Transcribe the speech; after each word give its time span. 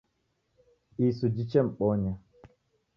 Isu 1.05 1.25
jichemmbonya 1.35 2.13